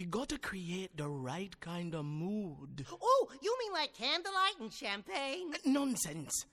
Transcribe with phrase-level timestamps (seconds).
[0.00, 2.86] You gotta create the right kind of mood.
[2.90, 5.52] Oh, you mean like candlelight and champagne?
[5.52, 6.46] Uh, nonsense.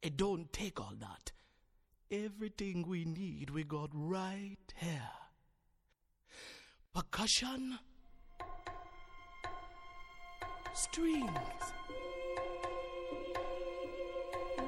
[0.00, 1.30] It don't take all that.
[2.10, 5.10] Everything we need, we got right here.
[6.94, 7.78] Percussion,
[10.72, 11.30] strings,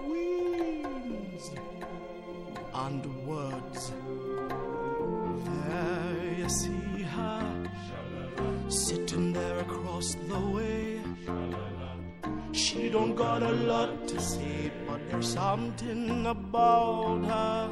[0.05, 1.51] winds,
[2.75, 3.93] and words.
[5.47, 6.88] There you see
[9.99, 11.01] the way.
[12.53, 17.71] She don't got a lot to say, but there's something about her.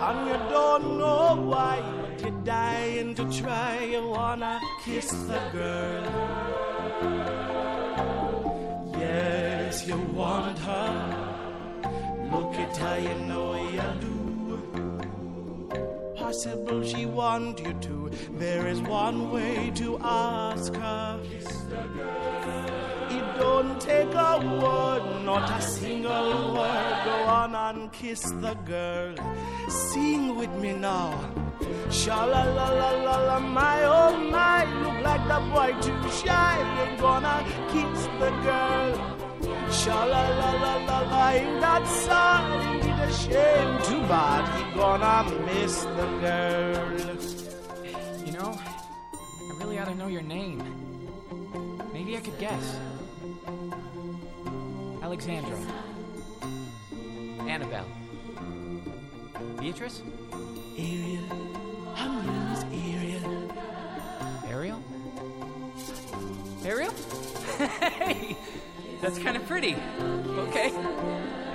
[0.00, 3.84] And you don't know why, but you're dying to try.
[3.84, 6.04] You wanna kiss the girl.
[8.98, 10.90] Yes, you want her.
[12.32, 14.23] Look at her, you know you do.
[16.24, 18.10] Possible she want you to.
[18.38, 21.20] There is one way to ask her.
[23.10, 26.94] It don't take a word, not a single word.
[27.04, 29.14] Go on and kiss the girl.
[29.68, 31.12] Sing with me now.
[31.90, 34.64] Sha la la la la la, my oh my.
[34.82, 36.56] Look like the boy too shy.
[36.80, 38.90] Ain't gonna kiss the girl.
[39.70, 42.83] Sha la la la la la, ain't that sad?
[43.04, 43.82] Ain't it a shame?
[43.82, 46.92] Too bad he gonna miss the girl.
[48.24, 50.62] You know, I really ought to know your name.
[51.92, 52.78] Maybe I could guess.
[55.02, 55.58] Alexandra.
[57.40, 57.86] Annabelle.
[59.60, 60.00] Beatrice?
[60.78, 61.24] Ariel,
[61.94, 63.52] her name is Ariel.
[64.48, 64.82] Ariel?
[66.64, 66.94] Ariel?
[67.58, 68.36] hey!
[69.02, 69.76] That's kind of pretty.
[70.48, 70.72] Okay.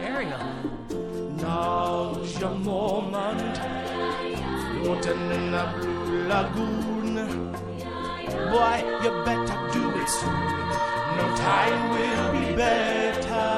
[0.03, 1.08] Ariel.
[1.41, 3.57] Now's your moment.
[4.83, 7.15] Floating in the blue lagoon.
[8.51, 10.49] Boy, you better do it soon.
[11.17, 13.51] No time will be better.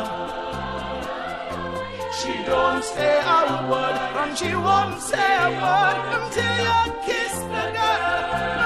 [2.17, 7.66] She don't say a word, and she won't say a word until you kiss the
[7.77, 8.60] girl.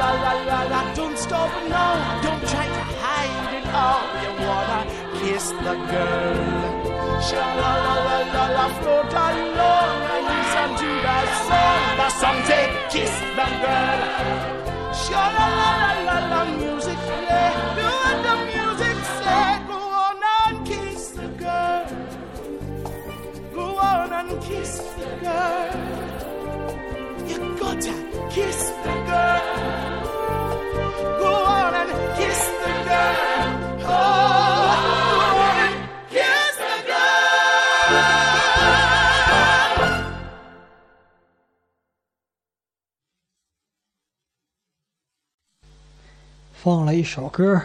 [0.00, 2.20] La la la la don't stop now.
[2.22, 4.02] Don't try to hide it all.
[4.22, 4.80] You wanna
[5.20, 6.36] kiss the girl.
[7.26, 11.82] Sha la la la la la, float along and listen to that song.
[12.00, 14.00] The song say kiss the girl.
[15.02, 17.50] Sha la la la la la, music play.
[17.76, 19.48] Do what the music say.
[19.70, 21.84] Go on and kiss the girl.
[23.54, 25.72] Go on and kiss the girl.
[27.30, 27.94] You gotta
[28.34, 29.29] kiss the girl.
[46.62, 47.58] 放了一首歌，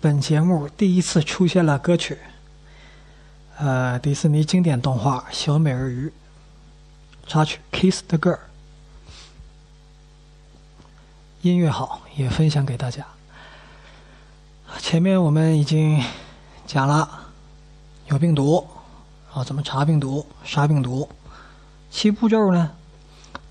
[0.00, 2.16] 本节目第一次出现了歌曲，
[3.58, 6.12] 呃，迪士尼经典动画《小美人鱼》
[7.28, 8.36] 插曲《Kiss the Girl》。
[11.50, 13.06] 音乐好，也分享给大家。
[14.78, 16.02] 前面我们已经
[16.66, 17.06] 讲了
[18.06, 18.66] 有病毒
[19.30, 21.06] 啊，怎么查病毒、杀病毒，
[21.90, 22.70] 七步骤呢，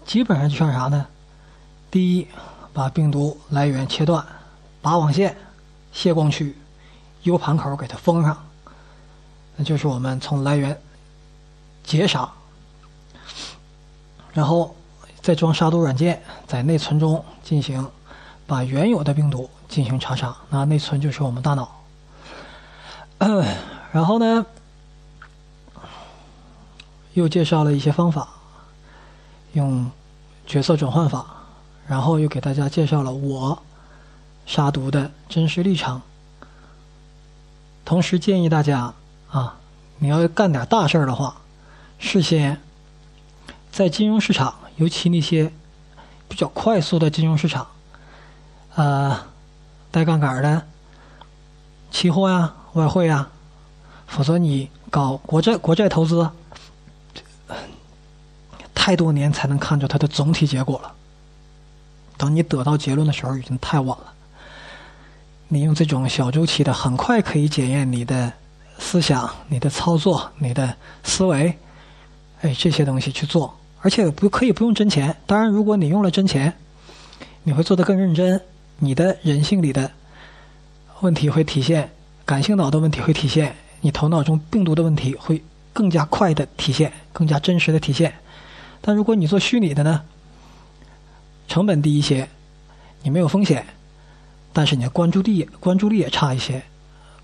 [0.07, 1.05] 基本上就像啥呢？
[1.91, 2.27] 第一，
[2.73, 4.25] 把病毒来源切断，
[4.81, 5.37] 拔网线、
[5.91, 6.57] 泄光区、
[7.21, 8.43] U 盘口给它封上，
[9.55, 10.81] 那就是我们从来源
[11.83, 12.27] 截杀，
[14.33, 14.75] 然后
[15.23, 17.89] 再装杀毒软件，在内存中进行
[18.45, 20.35] 把原有的病毒进行查杀。
[20.49, 21.81] 那内存就是我们大脑。
[23.91, 24.45] 然后呢，
[27.13, 28.27] 又介绍了一些方法，
[29.53, 29.89] 用
[30.45, 31.25] 角色转换法。
[31.85, 33.61] 然后又给大家介绍了我
[34.45, 36.01] 杀毒的真实历程，
[37.83, 38.93] 同时建议大家
[39.29, 39.57] 啊，
[39.99, 41.35] 你要干点大事儿的话，
[41.99, 42.61] 事先
[43.69, 45.51] 在金融市场，尤其那些
[46.27, 47.67] 比较快速的金融市场，
[48.75, 49.19] 呃，
[49.91, 50.65] 带杠杆的
[51.91, 53.29] 期货呀、外汇呀，
[54.07, 56.29] 否则你搞国债、国债投资，
[58.73, 60.93] 太多年才能看出它的总体结果了。
[62.17, 64.13] 等你得到结论的时候，已经太晚了。
[65.49, 68.33] 你用这种小周期的，很快可以检验你的
[68.79, 71.57] 思想、你的操作、你的思维，
[72.41, 75.15] 哎，这些东西去做，而且不可以不用真钱。
[75.25, 76.53] 当然，如果你用了真钱，
[77.43, 78.39] 你会做得更认真，
[78.79, 79.91] 你的人性里的
[81.01, 81.91] 问题会体现，
[82.23, 85.43] 感性脑的问题会体现，你头脑中病毒的问题会
[85.73, 88.13] 更加快的体现，更加真实的体现。
[88.79, 90.01] 但如果你做虚拟的呢，
[91.49, 92.29] 成本低一些，
[93.01, 93.65] 你没有风险，
[94.53, 96.63] 但是你的关注力关注力也差一些。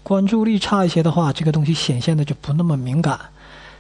[0.04, 3.18] 关注力差一些的话，这个东西显现的就不那么敏感，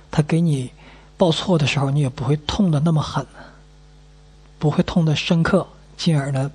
[0.09, 0.71] 它给你
[1.19, 3.27] 报错的时候，你也不会痛的那么狠，
[4.57, 5.67] 不会痛的深刻，
[5.97, 6.49] 进而呢，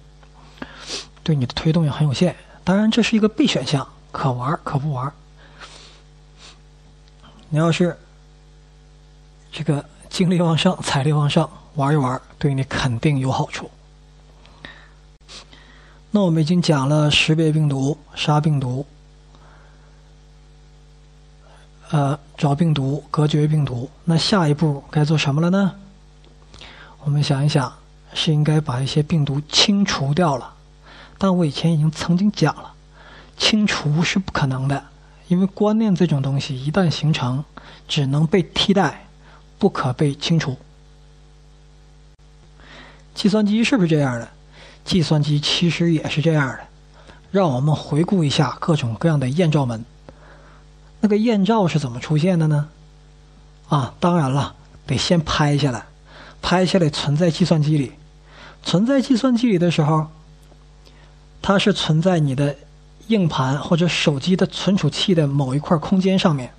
[1.22, 2.34] 对你的推动也很有限。
[2.64, 5.12] 当然，这是一个 B 选项，可玩可不玩。
[7.50, 7.94] 你要是
[9.52, 13.70] 这个精力旺盛、财力旺盛，玩一玩，对你肯定有好处。
[16.10, 18.86] 那我们已经讲了识别病毒、杀病毒。
[21.90, 23.88] 呃，找病毒，隔绝病毒。
[24.04, 25.74] 那下一步该做什么了呢？
[27.04, 27.72] 我们想一想，
[28.14, 30.54] 是应该把一些病毒清除掉了。
[31.18, 32.72] 但我以前已经曾经讲了，
[33.36, 34.82] 清除是不可能的，
[35.28, 37.44] 因为观念这种东西一旦形成，
[37.86, 39.06] 只能被替代，
[39.58, 40.56] 不可被清除。
[43.14, 44.28] 计算机是不是这样的？
[44.84, 46.58] 计算机其实也是这样的。
[47.30, 49.84] 让我们回顾一下各种各样的艳照门。
[51.04, 52.66] 那个艳照是怎么出现的呢？
[53.68, 54.54] 啊，当然了，
[54.86, 55.84] 得先拍下来，
[56.40, 57.92] 拍下来存在计算机里。
[58.62, 60.06] 存在计算机里的时候，
[61.42, 62.56] 它是存在你的
[63.08, 66.50] 硬盘或者手机的存储器的某一块空间上面。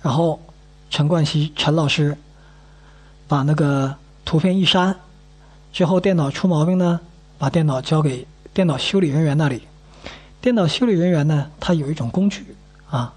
[0.00, 0.40] 然后，
[0.88, 2.16] 陈冠希陈老师
[3.26, 4.94] 把那个图片一删，
[5.72, 7.00] 之后电脑出毛病呢，
[7.36, 9.62] 把电脑交给电脑修理人员那里。
[10.40, 12.46] 电脑修理人员呢，他有一种工具。
[12.92, 13.14] 啊，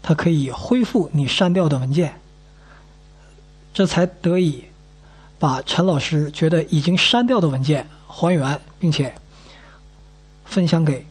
[0.00, 2.20] 它可以恢复你删掉的文件，
[3.74, 4.64] 这才得以
[5.38, 9.14] 把陈老师觉得已经删掉的文件还原，并且
[10.44, 11.04] 分享给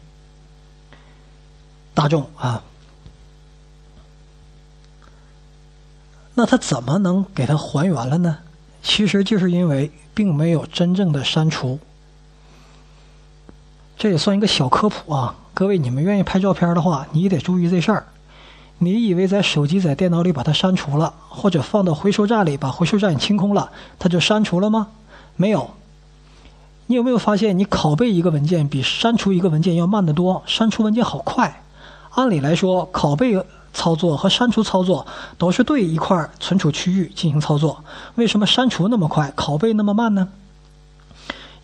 [1.92, 2.64] 大众啊。
[6.34, 8.38] 那他怎么能给他还原了呢？
[8.82, 11.78] 其实就是因为并没有真正的删除，
[13.98, 15.34] 这也算一个小科普啊。
[15.58, 18.06] 各位，你们愿意拍照片的话，你得注意这事儿。
[18.78, 24.86] 你以为在手机、在电脑里把它删除了，或者放到回收站里把回收站清空了，它就删除了吗？
[25.34, 25.70] 没有。
[26.86, 30.40] 你有没有发现，你拷贝一个文件比删除一个文件要慢得多？
[30.46, 31.64] 删除文件好快。
[32.10, 35.04] 按理来说，拷贝操作和删除操作
[35.38, 37.82] 都是对一块存储区域进行操作，
[38.14, 40.28] 为什么删除那么快，拷贝那么慢呢？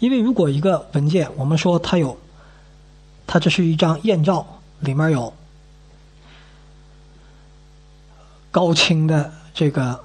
[0.00, 2.18] 因为如果一个文件，我们说它有。
[3.26, 4.46] 它这是一张艳照，
[4.80, 5.32] 里面有
[8.50, 9.98] 高清的这个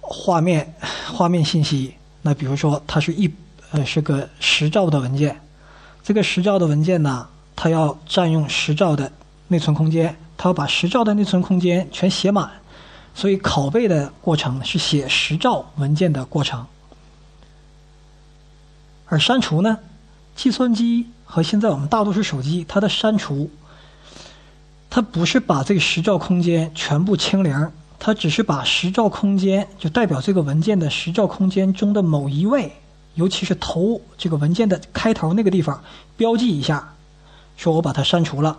[0.00, 0.74] 画面
[1.06, 1.94] 画面信息。
[2.22, 3.32] 那比如说，它是一
[3.70, 5.40] 呃是个十兆的文件，
[6.02, 9.12] 这个十兆的文件呢，它要占用十兆的
[9.48, 12.50] 内存空间，它要把十兆的内存空间全写满，
[13.14, 16.66] 所以拷贝的过程是写十兆文件的过程。
[19.06, 19.78] 而删除呢，
[20.34, 21.06] 计算机。
[21.34, 23.48] 和现在我们大多数手机，它的删除，
[24.90, 32.70] 它不是把这个十兆空间全部清零，它只是把十兆空间就代表这个文件的十兆空间中的某一位，
[33.14, 35.82] 尤其是头这个文件的开头那个地方
[36.18, 36.92] 标记一下，
[37.56, 38.58] 说我把它删除了。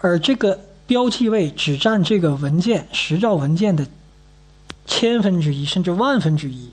[0.00, 3.86] 而这个标记位只占这个文件十兆文件的
[4.84, 6.72] 千分之一甚至万分之一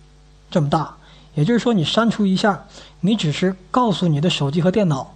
[0.50, 0.98] 这么大。
[1.34, 2.66] 也就是说，你删除一下，
[3.00, 5.16] 你只是告诉你的手机和电脑，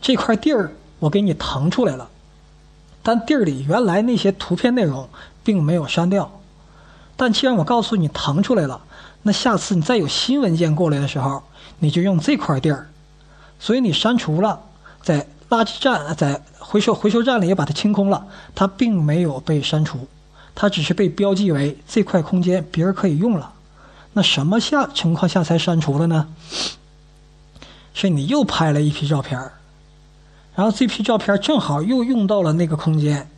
[0.00, 2.08] 这块地儿我给你腾出来了，
[3.02, 5.08] 但地儿里原来那些图片内容
[5.42, 6.40] 并没有删掉。
[7.16, 8.82] 但既然我告诉你腾出来了，
[9.22, 11.42] 那下次你再有新文件过来的时候，
[11.78, 12.88] 你就用这块地儿。
[13.58, 14.60] 所以你删除了，
[15.00, 20.06] 在垃圾站、在回收回收站里也把它清空了，它并没有被删除，
[20.54, 23.53] 它只是被标记为这块空间别人可以用了。
[24.14, 26.28] 那什么下情况下才删除了呢？
[27.92, 29.38] 是你又拍了一批照片
[30.56, 33.28] 然后这批照片正好又用到了那个空间，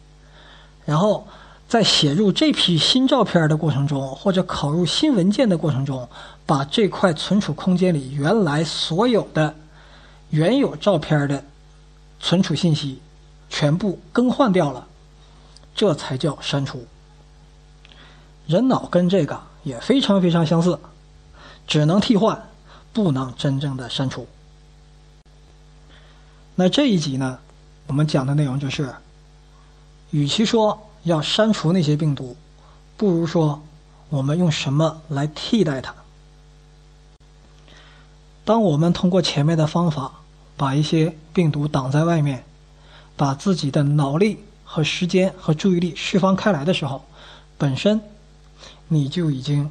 [0.85, 1.26] 然后
[1.66, 6.09] 在写入这批新照片的过程中，或者拷入新文件的过程中，
[6.45, 9.54] 把这块存储空间里原来所有的
[10.28, 11.42] 原有照片的
[12.21, 13.00] 存储信息
[13.49, 14.87] 全部更换掉了，
[15.75, 16.87] 这才叫删除。
[18.47, 19.40] 人脑跟这个。
[19.66, 20.78] 也非常非常相似，
[21.66, 22.40] 只能替换，
[22.92, 24.28] 不能真正的删除。
[26.54, 27.40] 那这一集呢，
[27.88, 28.94] 我们讲的内容就是，
[30.12, 32.37] 与其说要删除那些病毒，
[32.96, 33.61] 不如说
[34.08, 35.92] 我们用什么来替代它。
[38.44, 40.12] 当我们通过前面的方法
[40.56, 42.44] 把一些病毒挡在外面，
[43.16, 47.04] 把自己的脑力和时间和注意力释放开来的时候，
[47.58, 48.00] 本身
[48.88, 49.71] 你就已经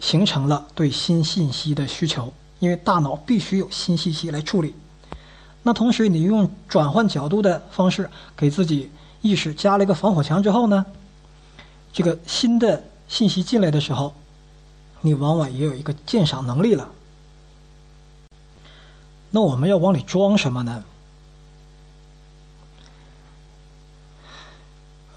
[0.00, 4.74] 形成了对新信息的需求，因为大脑必须有新信息来处理。
[5.62, 10.86] 那同时，你用转换角度的方式给自己意识加了一个防火墙之后呢，
[11.92, 14.14] 这个新的信息进来的时候，
[15.00, 16.88] 你往往也有一个鉴赏能力了。
[19.30, 20.84] 那我们要往里装什么呢？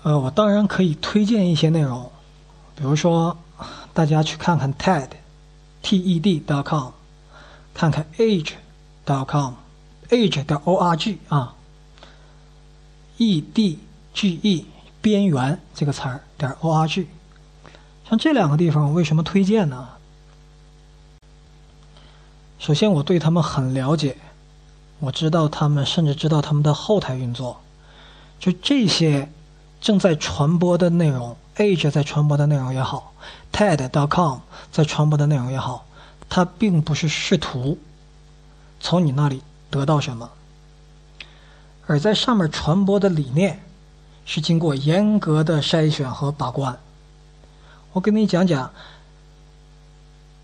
[0.01, 2.12] 呃，我当然可以推荐一些内容，
[2.79, 3.38] 比如说
[3.93, 5.12] 大家去看看 TED.T.E.D.com，
[7.74, 9.53] 看看 Age.com。
[10.09, 11.53] age 的 org 啊
[13.17, 13.77] ，e d
[14.12, 14.65] g e
[15.01, 17.05] 边缘这个词儿点 org，
[18.09, 19.89] 像这两个地方，我为什么推荐呢？
[22.57, 24.17] 首先，我对他们很了解，
[25.00, 27.62] 我知道他们，甚至知道他们的后台运作。
[28.39, 29.31] 就这些
[29.79, 33.13] 正在传播的内容，age 在传播的内容也好
[33.53, 34.39] ，ted.com
[34.71, 35.85] 在传播的内容也好，
[36.27, 37.77] 它并不是试图
[38.79, 39.43] 从你那里。
[39.71, 40.27] 得到什么？
[41.85, 43.61] 而在上面传播的理念
[44.25, 46.75] 是经过严格的筛选和把关。
[47.93, 48.73] 我跟你讲讲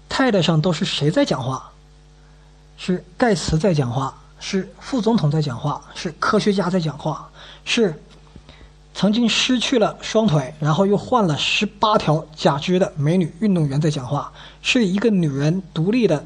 [0.10, 1.72] ，TED 上都是谁在讲话？
[2.78, 7.28] 是盖茨在讲话，是副总统在讲话，是科学家在讲话，
[7.64, 8.00] 是
[8.98, 16.26] 曾经失去了双腿然后又换了十八条假肢的美女运动员在讲话，是一个女人独立的。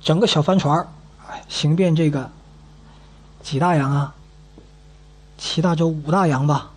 [0.00, 0.88] 整个小帆船
[1.46, 2.30] 行遍这个
[3.42, 4.14] 几大洋啊？
[5.36, 6.70] 七大洲五大洋吧。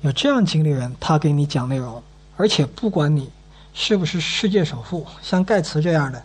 [0.00, 2.02] 有这样经历人，他给你讲内容，
[2.38, 3.30] 而且不管你
[3.74, 6.24] 是不是世界首富，像盖茨这样的，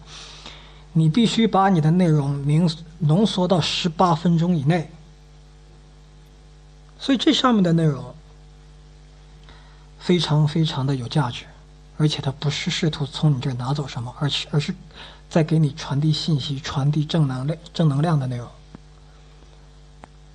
[0.93, 4.89] 你必须把你的内容浓浓缩到十八分钟以内。
[6.99, 8.13] 所以这上面的内容
[9.99, 11.45] 非常非常的有价值。
[11.97, 14.73] 而且他不是试图从你这儿拿走什么，而是而是
[15.29, 18.47] 在给你传递信息、传递正能量、正能量的内容。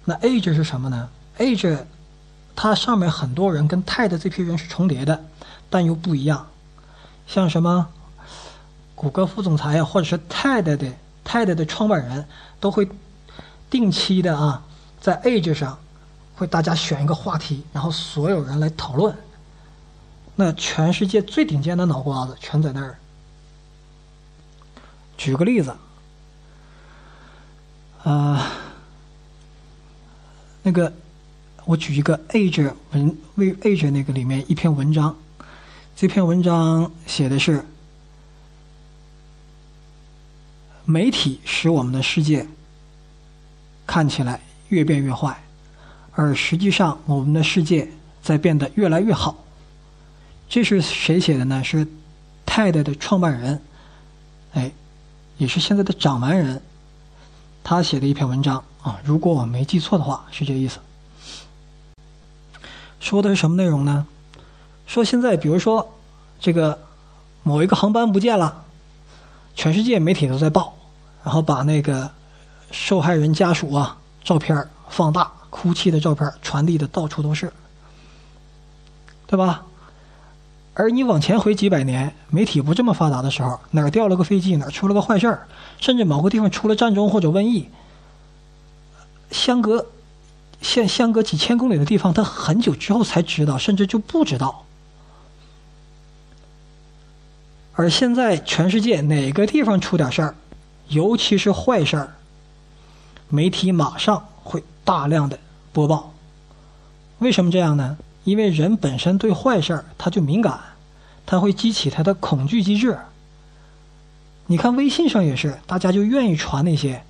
[0.04, 1.86] 那 Age 是什么呢？Age
[2.54, 5.24] 它上面很多人跟 TED 这批人是重叠的，
[5.70, 6.48] 但又不一样。
[7.26, 7.88] 像什么
[8.94, 10.92] 谷歌副总裁啊，或者是 TED 的
[11.24, 12.28] TED 的创办人，
[12.60, 12.86] 都会
[13.70, 14.62] 定期的啊，
[15.00, 15.78] 在 Age 上
[16.34, 19.16] 会大家选一个话题，然后所有人来讨论。
[20.36, 22.98] 那全世界最顶尖的脑瓜子全在那儿。
[25.16, 25.76] 举个例子，
[28.02, 28.50] 啊，
[30.64, 30.92] 那个
[31.64, 35.16] 我举一个 Age 文为 Age 那个里面一篇文章，
[35.94, 37.64] 这篇文章写的是
[40.84, 42.48] 媒体使我们的世界
[43.86, 45.43] 看起来越变越坏，
[46.14, 47.90] 而实际上我们的世界
[48.22, 49.36] 在变得越来越好。
[50.48, 51.64] 这是谁写的呢？
[51.64, 51.86] 是
[52.46, 53.60] TED 的创办人，
[54.52, 54.70] 哎，
[55.38, 56.62] 也是现在的掌门人，
[57.64, 59.00] 他写的一篇文章啊。
[59.04, 60.78] 如果我没记错的话，是这意思。
[63.00, 64.06] 说的是什么内容呢？
[64.86, 65.94] 说现在，比如说
[66.38, 66.78] 这个
[67.42, 68.64] 某一个航班不见了，
[69.56, 70.76] 全世界媒体都在报，
[71.24, 72.10] 然后把那个
[72.70, 77.52] 受害人家属啊照片放大，哭泣的照片传递的到处都是，
[79.28, 79.64] 对吧？
[80.74, 85.46] 而你往前回几百年，媒体不这么发达的时候，哪掉了个飞机，哪出了个坏事儿，
[85.78, 87.68] 甚至某个地方出了战争或者瘟疫，
[89.30, 89.86] 相隔
[90.60, 94.64] 相相隔几千公里的地方，他很久之后才知道，甚至就不知道。
[97.74, 100.34] 而现在，全世界哪个地方出点事儿，
[100.88, 102.14] 尤其是坏事儿，
[103.28, 105.38] 媒体马上会大量的
[105.74, 106.14] 播报。
[107.18, 107.98] 为什么这样呢？
[108.22, 110.58] 因为人本身对坏事儿他就敏感，
[111.26, 112.98] 他会激起他的恐惧机制。
[114.46, 117.02] 你看微信上也是，大家就愿意传那些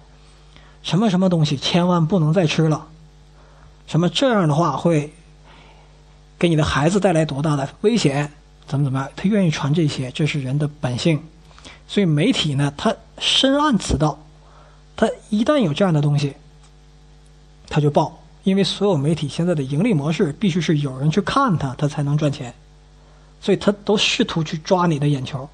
[0.83, 2.89] 什么什么东西，千万不能再吃了，
[3.87, 5.13] 什么这样的话会
[6.39, 8.33] 给你的孩子带来多大的危险，
[8.67, 9.09] 怎么怎么样？
[9.15, 11.23] 他愿意传这些，这是人的本性。
[11.87, 14.19] 所以媒体呢，他深谙此道，
[14.97, 16.35] 他一旦有这样的东西，
[17.69, 18.19] 他就报。
[18.45, 22.55] 因为所有媒体现在的盈利模式必须是有人去看它，它才能赚钱，
[23.41, 25.49] 所以他都试图去抓你的眼球。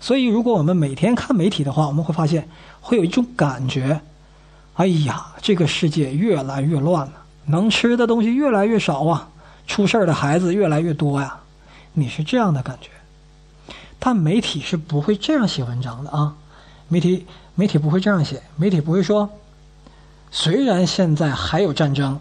[0.00, 2.48] 所以，如果我们每天看媒体的话，我们会发现
[2.80, 4.00] 会有一种感觉：
[4.74, 7.12] 哎呀，这个世界越来越乱了，
[7.46, 9.28] 能吃的东西越来越少啊，
[9.66, 11.40] 出事儿的孩子越来越多呀。
[11.94, 12.90] 你是这样的感觉，
[13.98, 16.34] 但媒体是不会这样写文章的啊。
[16.88, 19.28] 媒体媒体不会这样写，媒体不会说，
[20.38, 22.20] 虽然现在还有战争，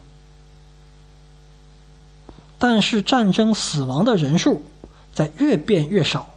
[2.57, 4.63] 但是战争死亡的人数
[5.13, 6.29] 在越变越少，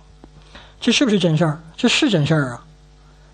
[0.80, 1.60] 这是不是真事儿？
[1.76, 2.64] 这是真事儿啊！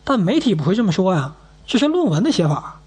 [0.04, 1.34] 但媒体不会这么说呀，
[1.66, 2.82] 这是论文的写法，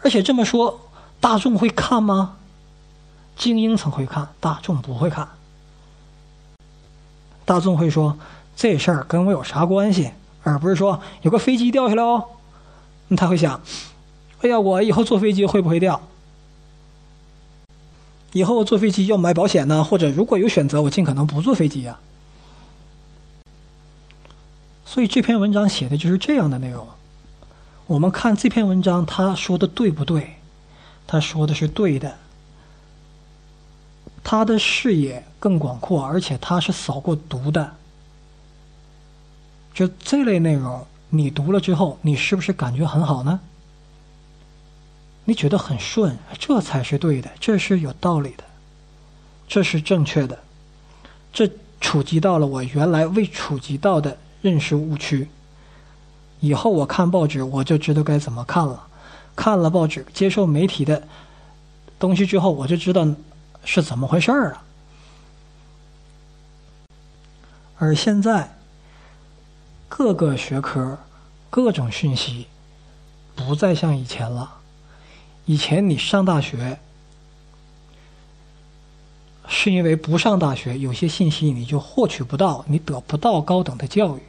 [0.00, 0.80] 而且这么说，
[1.18, 2.36] 大众会看吗？
[3.36, 5.28] 精英层会看，大众不会看。
[7.44, 8.16] 大众会说
[8.54, 10.12] 这事儿跟我有啥关系，
[10.44, 12.26] 而不是说有个飞机掉下来哦，
[13.16, 13.60] 他会想，
[14.44, 16.02] 哎呀，我以后坐飞机会不会掉？
[18.34, 21.98] 以后坐飞机要买保险呢，或者如果有选择，我尽可能不坐飞机呀。
[24.84, 26.86] 所以这篇文章写的就是这样的内容。
[27.86, 30.34] 我们看这篇文章，他说的对不对？
[31.06, 32.18] 他说的是对的。
[34.22, 37.76] 他的视野更广阔，而且他是扫过毒的。
[39.72, 43.40] 就这类内容，你读了之后，你是不是感觉很好呢？
[45.24, 48.44] 你觉得很顺，这才是对的，这是有道理的，
[49.48, 50.38] 这是正确的，
[51.32, 51.50] 这
[51.80, 55.28] 触及到了我原来未触及到的认识误区。
[56.40, 58.86] 以后我看报纸，我就知道该怎么看了。
[59.34, 61.02] 看了报纸，接受媒体的
[61.98, 63.06] 东西之后，我就知道。
[63.66, 64.62] 是怎么回事儿了？
[67.78, 68.58] 而现在，
[69.88, 70.98] 各个学科、
[71.48, 72.46] 各种讯息，
[73.34, 74.56] 不再像以前了。
[75.46, 76.78] 以前你上大学，
[79.46, 84.20] 是因为不上大学，有些信息你就获取不到，你得不到高等的教育。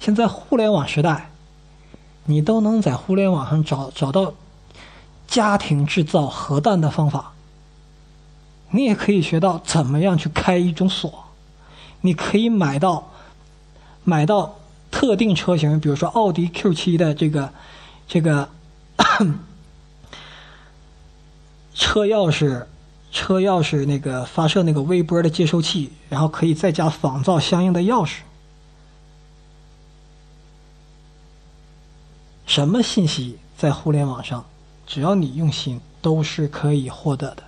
[0.00, 1.30] 现在互联网时代，
[2.24, 4.32] 你都能在互联网上找找到
[5.26, 7.32] 家庭制造核弹的方法。
[8.70, 11.26] 你也可以学到怎么样去开一种锁，
[12.00, 13.10] 你可以买到
[14.04, 14.56] 买到
[14.90, 17.52] 特定车型，比如说奥迪 Q 七的这个
[18.08, 18.48] 这个
[21.76, 22.64] 车钥匙
[23.12, 28.20] 车钥匙那个发射那个微波的接收器，然后可以在家仿造相应的钥匙。
[32.46, 34.44] 什么信息在互联网上，
[34.86, 37.42] 只要你用心，都是可以获得的。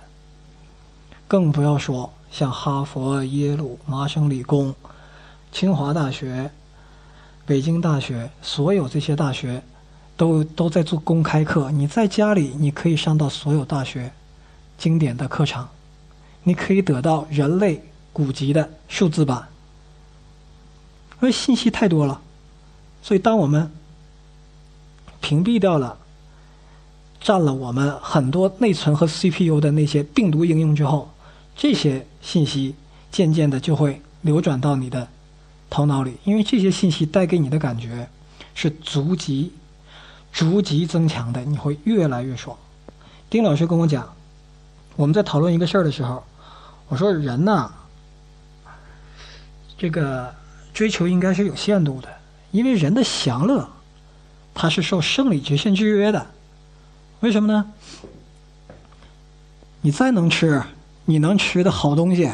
[1.27, 4.75] 更不要说像哈佛、耶鲁、麻省理工、
[5.51, 6.51] 清华大学、
[7.45, 9.63] 北京大学，所有这些大学
[10.17, 11.71] 都都在做公开课。
[11.71, 14.11] 你在家里，你可以上到所有大学
[14.79, 15.67] 经典的课程，
[16.41, 19.47] 你可以得到人类古籍的数字版。
[21.21, 22.21] 因为信息太多了，
[23.03, 23.69] 所以当我们
[25.19, 25.97] 屏蔽掉了
[27.19, 31.13] 占了我们很多内存和 CPU 的那些病毒应用之后，
[31.57, 32.73] 这些信息
[33.11, 35.09] 渐渐的就会流转到你的
[35.69, 38.07] 头脑里，因为这些信息带给你的感觉
[38.55, 39.51] 是逐级、
[40.31, 42.57] 逐级增强的，你会越来越爽。
[43.29, 44.15] 丁老师跟我讲，
[44.99, 46.21] 我们在讨论一个事儿的时候，
[46.89, 47.71] 我说人呐，
[49.77, 50.35] 这个
[50.73, 52.09] 追求应该是有限度的，
[52.51, 53.65] 因为人的享乐
[54.53, 56.27] 它是受生理极限制约的。
[57.21, 57.71] 为什么呢？
[59.79, 60.61] 你再能吃。
[61.05, 62.29] 你能吃的好东西，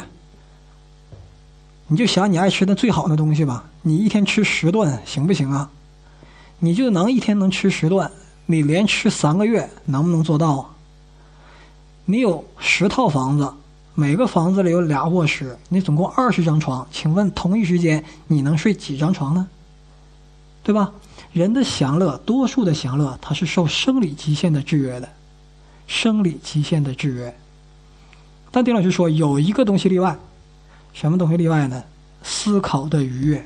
[1.86, 3.64] 你就想你爱吃的最好的东西吧。
[3.80, 5.70] 你一天吃十顿行不行啊？
[6.58, 8.10] 你就能一天能吃十顿，
[8.44, 10.75] 你连吃三个月能不能做到啊？
[12.08, 13.52] 你有十套房子，
[13.94, 19.48] 每个房子里有俩卧室，你总共二十张床，请问同一时间你能睡几张床呢？
[20.62, 20.92] 对吧？
[21.32, 25.08] 人的享乐，多数的享乐，它是受生理极限的制约的，
[25.88, 27.36] 生理极限的制约。
[28.52, 30.16] 但丁老师说有一个东西例外，
[30.92, 31.82] 什么东西例外呢？
[32.22, 33.44] 思考的愉悦。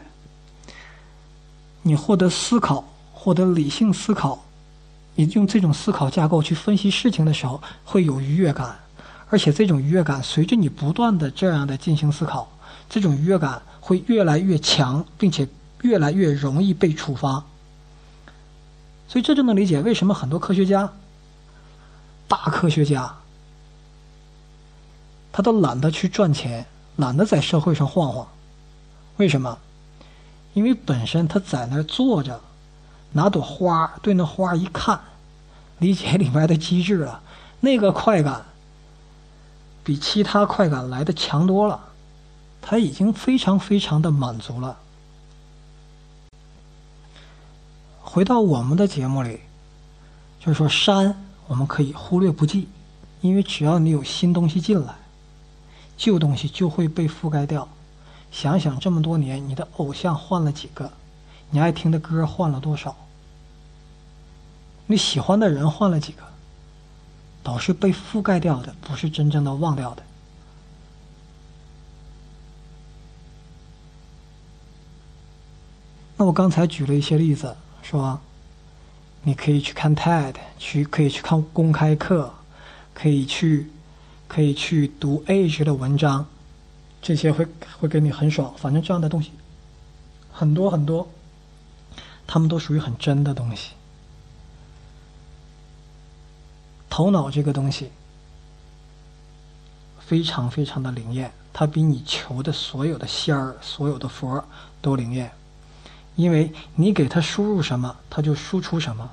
[1.83, 4.45] 你获得思考，获得理性思考，
[5.21, 8.79] 你用这种思考架构去分析事情的时候，会有愉悦感，
[9.29, 12.51] 而且这种愉悦感随着你不断的这样的进行思考，
[12.89, 15.47] 这种愉悦感会越来越强，并且
[15.83, 17.45] 越来越容易被触发。
[19.09, 20.91] 所以这就能理解为什么很多科学家，
[22.27, 23.15] 大科学家。
[25.33, 26.65] 他都懒得去赚钱，
[26.97, 28.27] 懒得在社会上晃晃，
[29.19, 29.59] 为什么？
[30.55, 32.41] 因为本身他在那儿坐着，
[33.13, 34.99] 拿朵花对那花一看，
[35.81, 37.21] 理解里面的机制了，
[37.61, 38.45] 那个快感
[39.83, 41.81] 比其他快感来的强多了，
[42.63, 44.79] 他已经非常非常的满足了。
[48.01, 49.41] 回到我们的节目里，
[50.39, 52.69] 就是说山我们可以忽略不计，
[53.21, 54.95] 因为只要你有新东西进来。
[55.97, 57.69] 旧东西就会被覆盖掉。
[58.33, 60.93] 想想这么多年，你的偶像换了几个？
[61.51, 62.97] 你爱听的歌换了多少？
[64.91, 66.25] 你喜欢的人换了几个，
[67.45, 70.03] 都是被覆盖掉的，不是真正的忘掉的。
[76.17, 78.21] 那我刚才举了一些例子，说
[79.23, 82.35] 你可以去看 TED，去可以去看公开课，
[82.93, 83.71] 可以去
[84.27, 86.27] 可以去读 Age 的文章，
[87.01, 87.47] 这些会
[87.79, 88.53] 会给你很爽。
[88.59, 89.31] 反正这样的东西
[90.33, 91.09] 很多很多，
[92.27, 93.71] 他们都属于很真的东西。
[97.01, 97.91] 头脑这个东西
[100.01, 104.45] 非常非常的灵验，它比你求的所有的仙儿、所有的佛
[104.83, 105.33] 都灵验，
[106.15, 109.11] 因为你给它输入什么，它就输出什么。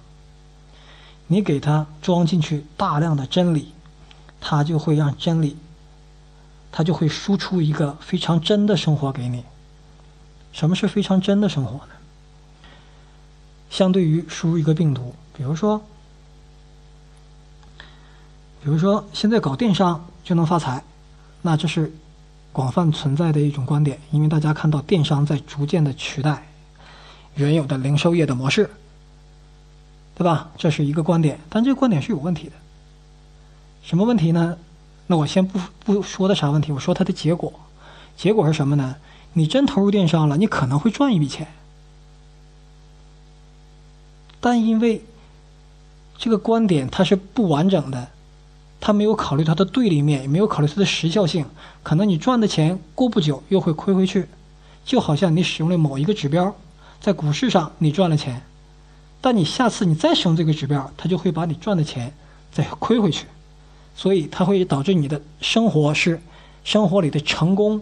[1.27, 3.71] 你给它装进去大量的真理，
[4.41, 5.55] 它就会让真理，
[6.73, 9.45] 它就会输出一个非常真的生活给你。
[10.51, 11.93] 什么是非常真的生活呢？
[13.69, 15.81] 相对于输入一个病毒，比如说。
[18.63, 20.83] 比如说，现在搞电商就能发财，
[21.41, 21.91] 那这是
[22.51, 26.45] 广泛存在的一种观点，因为大家看到电商在逐渐的取代
[27.35, 28.69] 原有的零售业的模式，
[30.15, 30.49] 对吧？
[30.57, 32.53] 这是一个观点，但这个观点是有问题的。
[33.83, 34.57] 什么问题呢？
[35.05, 37.53] 那我先不不说的啥问题，我说它的结果。
[38.17, 38.95] 结果是什么呢？
[39.33, 41.47] 你真投入电商了，你可能会赚一笔钱，
[44.41, 45.05] 但因为
[46.17, 48.09] 这个观点它是不完整的。
[48.87, 51.45] 他没有考虑它的对立面，也没有考虑它的时效性。
[51.83, 54.29] 可能你赚的钱过不久又会亏回去，
[54.85, 56.55] 就好像你使用了某一个指标，
[57.01, 58.43] 在股市上你赚了钱，
[59.19, 62.13] 但你下次你再使用这个指标，它就会把你赚的钱
[62.49, 63.25] 再亏回去。
[63.93, 66.21] 所以它会导致你的生活是
[66.63, 67.81] 生活里的成功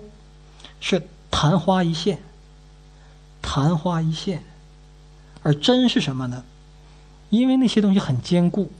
[0.80, 2.18] 是昙花一现，
[3.44, 4.44] 昙花一现。
[5.44, 6.44] 而真是什么呢？
[7.30, 8.72] 因为那些东西很坚固。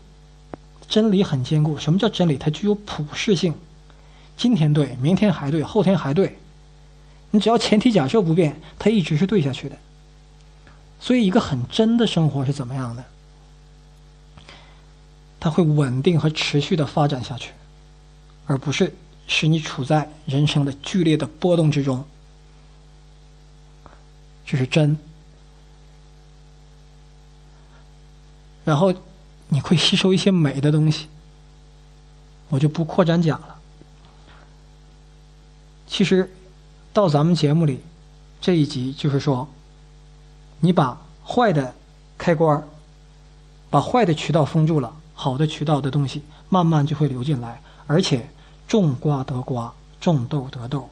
[0.88, 1.78] 真理很坚固。
[1.78, 2.38] 什么叫真理？
[2.38, 3.54] 它具有普适性，
[4.38, 6.38] 今天对，明天还对，后天还对。
[7.32, 9.78] 你只要前提假设不变，它一直是对下去的。
[11.00, 13.04] 所以，一个很真的生活是怎么样的？
[15.40, 17.52] 它会稳定和持续的发展下去，
[18.46, 18.96] 而不是
[19.28, 22.06] 使你处在人生的剧烈的波动之中。
[24.46, 24.98] 这是真。
[28.64, 28.94] 然后。
[29.50, 31.08] 你会吸收一些美的东西，
[32.50, 33.56] 我就不扩展讲了。
[35.88, 36.34] 其实，
[36.92, 37.80] 到咱们节目里
[38.42, 39.48] 这一集，就是说，
[40.60, 41.74] 你把坏的
[42.18, 42.68] 开关
[43.70, 48.28] 把坏的渠道封住了，好的渠道的东西慢慢就会流进来，而且
[48.68, 50.90] 种瓜得瓜，种豆得豆，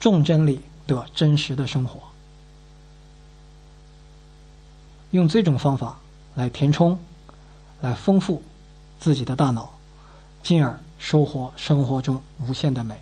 [0.00, 2.00] 种真理得真实的生活。
[5.12, 5.98] 用这种方法
[6.34, 6.98] 来填充。
[7.86, 8.42] 来丰富
[8.98, 9.70] 自己的大脑，
[10.42, 13.00] 进而收获生活中无限的美。